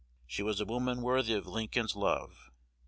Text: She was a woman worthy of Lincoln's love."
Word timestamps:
She 0.25 0.41
was 0.41 0.59
a 0.59 0.65
woman 0.65 1.03
worthy 1.03 1.35
of 1.35 1.45
Lincoln's 1.45 1.95
love." 1.95 2.49